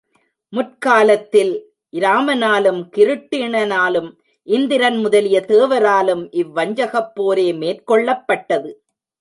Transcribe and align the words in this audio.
முற்காலத்தில் 0.53 1.51
இராமனாலும் 1.93 2.79
கிருட்டிணனாலும் 2.97 4.09
இந்திரன் 4.47 4.97
முதலிய 4.97 5.39
தேவராலும் 5.47 6.23
இவ்வஞ்சகப் 6.31 7.11
போரே 7.15 7.51
மேற்கொள்ளப்பட்டது. 7.53 8.71